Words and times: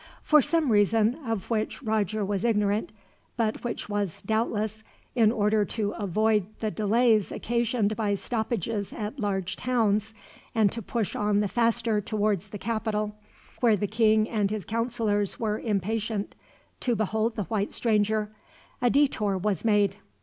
For 0.23 0.41
some 0.41 0.71
reason, 0.71 1.19
of 1.27 1.51
which 1.51 1.83
Roger 1.83 2.25
was 2.25 2.43
ignorant 2.43 2.91
but 3.37 3.63
which 3.63 3.87
was, 3.87 4.23
doubtless, 4.25 4.83
in 5.13 5.31
order 5.31 5.63
to 5.63 5.91
avoid 5.91 6.47
the 6.59 6.71
delays 6.71 7.31
occasioned 7.31 7.95
by 7.95 8.15
stoppages 8.15 8.93
at 8.93 9.19
large 9.19 9.55
towns, 9.57 10.15
and 10.55 10.71
to 10.71 10.81
push 10.81 11.15
on 11.15 11.39
the 11.39 11.47
faster 11.47 12.01
towards 12.01 12.47
the 12.47 12.57
capital, 12.57 13.15
where 13.59 13.77
the 13.77 13.85
king 13.85 14.27
and 14.27 14.49
his 14.49 14.65
counselors 14.65 15.39
were 15.39 15.59
impatient 15.59 16.33
to 16.79 16.95
behold 16.95 17.35
the 17.35 17.43
white 17.43 17.71
stranger 17.71 18.31
a 18.81 18.89
detour 18.89 19.37
was 19.37 19.63
made. 19.63 19.97